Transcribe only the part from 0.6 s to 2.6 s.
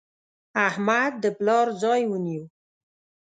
احمد د پلار ځای ونیو.